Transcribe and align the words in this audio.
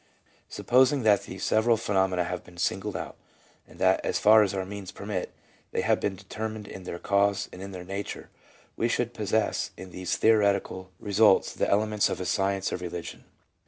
Supposing 0.49 1.03
that 1.03 1.25
these 1.25 1.43
several 1.45 1.77
phenomena 1.77 2.23
have 2.23 2.43
been 2.43 2.57
singled 2.57 2.97
out, 2.97 3.17
and 3.67 3.77
that, 3.77 4.03
as 4.03 4.17
far 4.17 4.41
as 4.41 4.51
our 4.51 4.65
means 4.65 4.91
permit, 4.91 5.31
they 5.73 5.81
have 5.81 5.99
been 5.99 6.15
determined 6.15 6.67
in 6.67 6.85
their 6.85 6.97
cause 6.97 7.47
and 7.53 7.61
in 7.61 7.69
their 7.71 7.83
nature, 7.83 8.31
we 8.75 8.87
should 8.87 9.13
possess 9.13 9.69
in 9.77 9.91
these 9.91 10.17
theoretical 10.17 10.89
results 10.99 11.53
the 11.53 11.69
elements 11.69 12.09
of 12.09 12.19
a 12.19 12.25
science 12.25 12.71
of 12.71 12.81
religion. 12.81 13.25